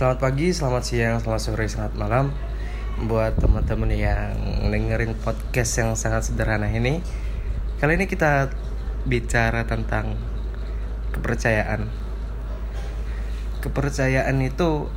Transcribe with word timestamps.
Selamat 0.00 0.16
pagi, 0.16 0.48
selamat 0.48 0.80
siang, 0.80 1.20
selamat 1.20 1.42
sore, 1.44 1.68
selamat 1.68 1.92
malam 2.00 2.32
Buat 3.04 3.36
teman-teman 3.36 3.92
yang 3.92 4.32
dengerin 4.72 5.12
podcast 5.12 5.76
yang 5.76 5.92
sangat 5.92 6.24
sederhana 6.24 6.72
ini. 6.72 7.04
Kali 7.76 8.00
ini 8.00 8.08
kita 8.08 8.48
bicara 9.04 9.68
tentang 9.68 10.16
kepercayaan. 11.12 11.84
Kepercayaan 13.60 14.40
itu 14.40 14.88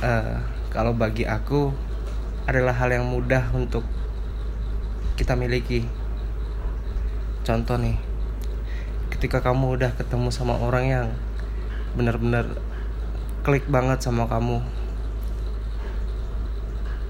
uh, 0.00 0.40
Kalau 0.72 0.96
bagi 0.96 1.28
aku 1.28 1.76
adalah 2.48 2.72
hal 2.80 2.96
yang 2.96 3.04
mudah 3.12 3.52
untuk 3.52 3.84
kita 5.20 5.36
miliki. 5.36 5.84
Contoh 7.44 7.76
nih 7.76 8.00
Ketika 9.12 9.44
kamu 9.44 9.76
udah 9.76 9.92
ketemu 10.00 10.32
sama 10.32 10.56
orang 10.56 10.84
yang 10.88 11.06
benar-benar 11.92 12.56
klik 13.46 13.70
banget 13.70 14.02
sama 14.02 14.26
kamu. 14.26 14.58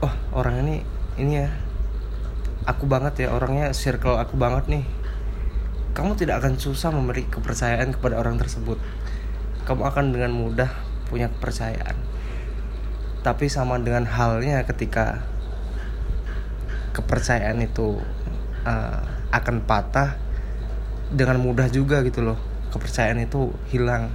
Oh 0.04 0.14
orang 0.36 0.68
ini 0.68 0.84
ini 1.16 1.40
ya. 1.40 1.48
Aku 2.68 2.84
banget 2.84 3.24
ya 3.24 3.32
orangnya 3.32 3.72
circle 3.72 4.20
aku 4.20 4.36
banget 4.36 4.68
nih. 4.68 4.84
Kamu 5.96 6.12
tidak 6.12 6.44
akan 6.44 6.60
susah 6.60 6.92
memberi 6.92 7.24
kepercayaan 7.24 7.88
kepada 7.96 8.20
orang 8.20 8.36
tersebut. 8.36 8.77
Kamu 9.64 9.88
akan 9.88 10.12
dengan 10.12 10.36
mudah 10.36 10.68
punya 11.08 11.32
kepercayaan. 11.32 11.96
Tapi 13.24 13.48
sama 13.48 13.80
dengan 13.80 14.05
halnya 14.05 14.60
ketika 14.68 15.24
kepercayaan 16.92 17.64
itu 17.64 17.96
uh, 18.68 19.00
akan 19.32 19.64
patah 19.64 20.20
dengan 21.08 21.41
mudah 21.41 21.72
juga 21.72 22.05
gitu 22.05 22.20
loh. 22.20 22.36
Kepercayaan 22.77 23.24
itu 23.24 23.56
hilang. 23.72 24.12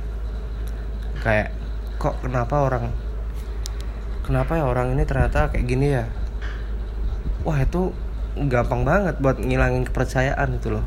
Kayak 1.25 1.60
kok 2.01 2.17
kenapa 2.25 2.65
orang 2.65 2.89
kenapa 4.25 4.57
ya 4.57 4.65
orang 4.65 4.97
ini 4.97 5.05
ternyata 5.05 5.53
kayak 5.53 5.65
gini 5.69 5.87
ya? 5.93 6.09
Wah 7.45 7.61
itu 7.61 7.93
gampang 8.49 8.81
banget 8.81 9.21
buat 9.21 9.37
ngilangin 9.37 9.85
kepercayaan 9.85 10.57
itu 10.57 10.73
loh. 10.73 10.85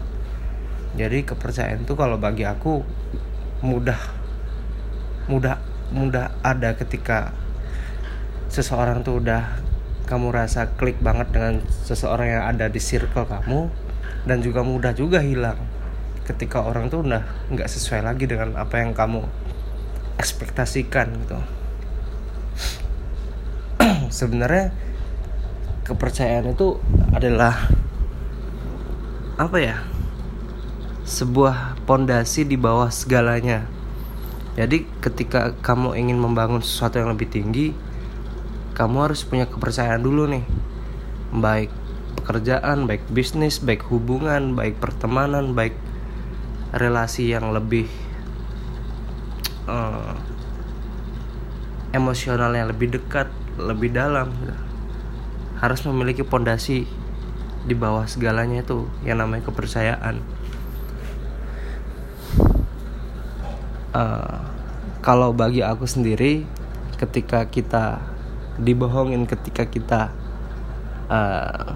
Jadi 0.98 1.22
kepercayaan 1.22 1.86
itu 1.86 1.94
kalau 1.94 2.18
bagi 2.18 2.42
aku 2.42 2.82
mudah 3.62 3.98
mudah 5.30 5.62
mudah 5.94 6.34
ada 6.42 6.74
ketika 6.74 7.30
seseorang 8.50 9.06
tuh 9.06 9.22
udah 9.22 9.62
kamu 10.10 10.34
rasa 10.34 10.74
klik 10.74 10.98
banget 10.98 11.30
dengan 11.30 11.62
seseorang 11.86 12.26
yang 12.26 12.44
ada 12.50 12.66
di 12.66 12.82
circle 12.82 13.30
kamu 13.30 13.70
dan 14.26 14.42
juga 14.42 14.66
mudah 14.66 14.90
juga 14.90 15.22
hilang 15.22 15.56
ketika 16.26 16.58
orang 16.58 16.90
tuh 16.90 17.06
udah 17.06 17.22
nggak 17.54 17.70
sesuai 17.70 18.02
lagi 18.02 18.26
dengan 18.26 18.58
apa 18.58 18.82
yang 18.82 18.92
kamu 18.92 19.24
ekspektasikan 20.18 21.14
gitu. 21.24 21.38
Sebenarnya 24.18 24.70
kepercayaan 25.84 26.54
itu 26.54 26.78
adalah 27.12 27.68
apa 29.36 29.58
ya? 29.58 29.76
Sebuah 31.04 31.84
pondasi 31.84 32.48
di 32.48 32.56
bawah 32.56 32.88
segalanya. 32.88 33.68
Jadi 34.54 34.86
ketika 35.02 35.52
kamu 35.60 35.98
ingin 35.98 36.18
membangun 36.22 36.62
sesuatu 36.62 37.02
yang 37.02 37.10
lebih 37.10 37.26
tinggi 37.26 37.74
kamu 38.74 39.06
harus 39.10 39.22
punya 39.26 39.46
kepercayaan 39.50 40.02
dulu 40.02 40.30
nih. 40.30 40.46
Baik 41.34 41.70
pekerjaan 42.24 42.88
baik 42.88 43.04
bisnis 43.12 43.60
baik 43.60 43.84
hubungan 43.90 44.56
baik 44.56 44.80
pertemanan 44.80 45.52
baik 45.52 45.76
relasi 46.72 47.28
yang 47.28 47.52
lebih 47.52 47.84
uh, 49.68 50.14
emosionalnya 51.94 52.68
lebih 52.68 52.96
dekat 52.98 53.30
lebih 53.56 53.94
dalam. 53.94 54.32
Harus 55.58 55.80
memiliki 55.86 56.26
pondasi 56.26 56.84
di 57.64 57.74
bawah 57.74 58.04
segalanya 58.04 58.60
itu 58.60 58.84
yang 59.06 59.22
namanya 59.22 59.48
kepercayaan. 59.48 60.20
Uh, 63.94 64.42
kalau 65.04 65.30
bagi 65.30 65.62
aku 65.62 65.86
sendiri 65.86 66.42
ketika 66.98 67.46
kita 67.46 68.02
dibohongin 68.58 69.26
ketika 69.26 69.66
kita 69.66 70.10
uh, 71.10 71.74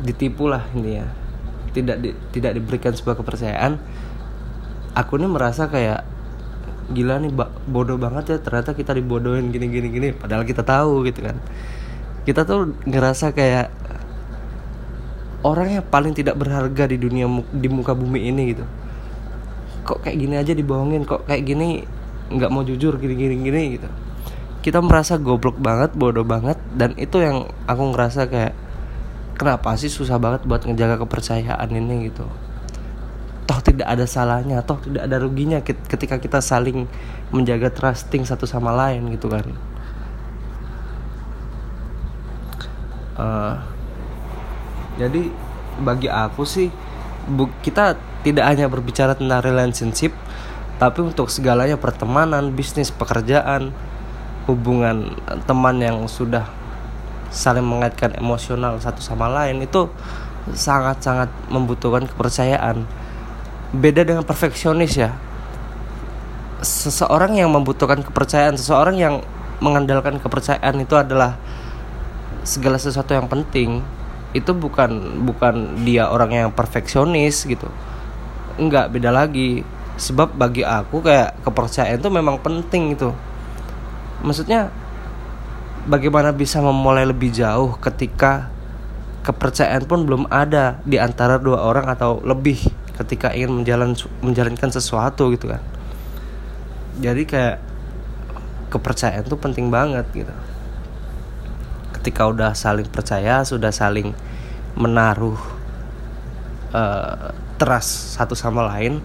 ditipu 0.00 0.48
lah 0.48 0.64
ini 0.76 1.00
ya 1.00 1.08
tidak 1.72 1.96
di, 2.00 2.10
tidak 2.32 2.56
diberikan 2.56 2.92
sebuah 2.92 3.16
kepercayaan 3.20 3.80
aku 4.96 5.20
ini 5.20 5.28
merasa 5.28 5.68
kayak 5.68 6.08
gila 6.96 7.20
nih 7.20 7.34
bodoh 7.68 8.00
banget 8.00 8.24
ya 8.32 8.36
ternyata 8.40 8.72
kita 8.72 8.94
dibodohin 8.96 9.50
gini 9.50 9.68
gini 9.68 9.90
gini 9.92 10.08
padahal 10.16 10.48
kita 10.48 10.64
tahu 10.64 11.04
gitu 11.04 11.20
kan. 11.20 11.36
Kita 12.24 12.48
tuh 12.48 12.74
ngerasa 12.88 13.36
kayak 13.36 13.70
orang 15.44 15.78
yang 15.78 15.84
paling 15.86 16.16
tidak 16.16 16.40
berharga 16.40 16.88
di 16.88 16.96
dunia 16.96 17.28
di 17.52 17.68
muka 17.68 17.92
bumi 17.92 18.32
ini 18.32 18.42
gitu. 18.56 18.64
Kok 19.84 20.02
kayak 20.02 20.16
gini 20.16 20.34
aja 20.40 20.56
dibohongin 20.56 21.04
kok 21.04 21.28
kayak 21.28 21.44
gini 21.44 21.84
nggak 22.26 22.50
mau 22.50 22.64
jujur 22.64 22.96
gini 22.96 23.14
gini 23.14 23.34
gini 23.44 23.62
gitu. 23.78 23.88
Kita 24.64 24.82
merasa 24.82 25.20
goblok 25.20 25.60
banget 25.62 25.94
bodoh 25.94 26.26
banget 26.26 26.58
dan 26.74 26.96
itu 26.98 27.22
yang 27.22 27.46
aku 27.70 27.94
ngerasa 27.94 28.26
kayak 28.26 28.54
kenapa 29.36 29.76
sih 29.78 29.92
susah 29.92 30.18
banget 30.18 30.42
buat 30.48 30.64
ngejaga 30.64 31.04
kepercayaan 31.04 31.68
ini 31.70 32.10
gitu 32.10 32.26
toh 33.46 33.62
tidak 33.62 33.86
ada 33.86 34.04
salahnya 34.04 34.60
toh 34.66 34.82
tidak 34.82 35.06
ada 35.06 35.16
ruginya 35.22 35.62
ketika 35.62 36.18
kita 36.18 36.42
saling 36.42 36.90
menjaga 37.30 37.70
trusting 37.70 38.26
satu 38.26 38.44
sama 38.44 38.74
lain 38.74 39.06
gitu 39.14 39.30
kan. 39.30 39.46
Uh, 43.16 43.56
jadi 45.00 45.32
bagi 45.80 46.08
aku 46.12 46.44
sih 46.44 46.68
bu, 47.24 47.48
kita 47.64 47.96
tidak 48.26 48.44
hanya 48.44 48.66
berbicara 48.68 49.16
tentang 49.16 49.40
relationship 49.40 50.12
tapi 50.76 51.00
untuk 51.00 51.32
segalanya 51.32 51.80
pertemanan 51.80 52.52
bisnis 52.52 52.92
pekerjaan 52.92 53.72
hubungan 54.44 55.16
teman 55.48 55.80
yang 55.80 56.04
sudah 56.04 56.44
saling 57.32 57.64
mengaitkan 57.64 58.12
emosional 58.20 58.78
satu 58.78 59.00
sama 59.00 59.26
lain 59.26 59.64
itu 59.64 59.88
sangat-sangat 60.54 61.32
membutuhkan 61.50 62.06
kepercayaan 62.06 62.86
beda 63.76 64.02
dengan 64.02 64.24
perfeksionis 64.24 64.96
ya. 64.96 65.12
Seseorang 66.64 67.36
yang 67.36 67.52
membutuhkan 67.52 68.00
kepercayaan 68.00 68.56
seseorang 68.56 68.96
yang 68.96 69.14
mengandalkan 69.60 70.16
kepercayaan 70.16 70.80
itu 70.80 70.96
adalah 70.96 71.36
segala 72.42 72.80
sesuatu 72.80 73.12
yang 73.12 73.28
penting. 73.28 73.84
Itu 74.32 74.56
bukan 74.56 75.22
bukan 75.24 75.84
dia 75.84 76.08
orang 76.08 76.32
yang 76.32 76.50
perfeksionis 76.50 77.44
gitu. 77.44 77.68
Enggak 78.56 78.88
beda 78.90 79.12
lagi. 79.12 79.62
Sebab 79.96 80.36
bagi 80.36 80.64
aku 80.64 81.00
kayak 81.00 81.40
kepercayaan 81.44 82.00
itu 82.00 82.08
memang 82.12 82.36
penting 82.40 82.92
itu 82.92 83.12
maksudnya 84.24 84.72
bagaimana 85.84 86.32
bisa 86.32 86.62
memulai 86.64 87.04
lebih 87.04 87.32
jauh 87.32 87.76
ketika 87.78 88.48
kepercayaan 89.26 89.84
pun 89.84 90.06
belum 90.06 90.30
ada 90.30 90.78
di 90.86 90.96
antara 90.96 91.36
dua 91.36 91.66
orang 91.66 91.90
atau 91.90 92.22
lebih 92.22 92.58
ketika 92.96 93.32
ingin 93.36 93.62
menjalan 93.62 93.92
menjalankan 94.24 94.72
sesuatu 94.72 95.28
gitu 95.32 95.52
kan. 95.52 95.62
Jadi 97.00 97.28
kayak 97.28 97.60
kepercayaan 98.72 99.24
tuh 99.28 99.36
penting 99.36 99.68
banget 99.68 100.08
gitu. 100.16 100.34
Ketika 101.92 102.28
udah 102.28 102.52
saling 102.56 102.88
percaya 102.88 103.44
sudah 103.44 103.70
saling 103.70 104.16
menaruh 104.76 105.36
uh, 106.72 107.32
trust 107.56 108.16
satu 108.16 108.36
sama 108.36 108.64
lain 108.76 109.00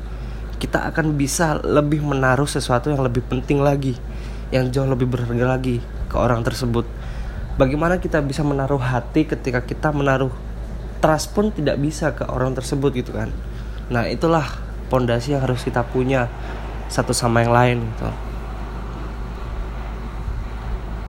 kita 0.60 0.78
akan 0.94 1.18
bisa 1.18 1.58
lebih 1.66 2.06
menaruh 2.06 2.46
sesuatu 2.46 2.94
yang 2.94 3.02
lebih 3.02 3.26
penting 3.26 3.64
lagi 3.64 3.98
yang 4.54 4.70
jauh 4.70 4.86
lebih 4.86 5.10
berharga 5.10 5.58
lagi 5.58 5.82
ke 6.12 6.16
orang 6.20 6.44
tersebut. 6.46 6.86
Bagaimana 7.56 7.98
kita 7.98 8.22
bisa 8.22 8.46
menaruh 8.46 8.80
hati 8.80 9.26
ketika 9.26 9.64
kita 9.64 9.90
menaruh 9.90 10.32
trust 11.02 11.34
pun 11.34 11.50
tidak 11.50 11.82
bisa 11.82 12.14
ke 12.14 12.24
orang 12.30 12.54
tersebut 12.54 12.94
gitu 12.94 13.12
kan 13.18 13.34
Nah 13.92 14.08
itulah 14.08 14.48
pondasi 14.88 15.36
yang 15.36 15.44
harus 15.44 15.68
kita 15.68 15.84
punya 15.84 16.32
satu 16.88 17.12
sama 17.12 17.44
yang 17.44 17.52
lain 17.52 17.78
gitu. 17.84 18.31